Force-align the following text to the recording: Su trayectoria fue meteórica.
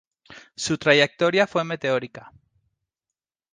Su 0.55 0.79
trayectoria 0.79 1.45
fue 1.45 1.63
meteórica. 1.63 2.33